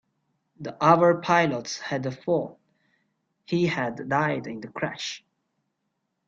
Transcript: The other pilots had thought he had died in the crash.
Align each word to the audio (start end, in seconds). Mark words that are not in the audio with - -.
The 0.59 0.75
other 0.83 1.17
pilots 1.19 1.77
had 1.79 2.11
thought 2.23 2.57
he 3.45 3.67
had 3.67 4.09
died 4.09 4.47
in 4.47 4.59
the 4.61 4.67
crash. 4.67 5.23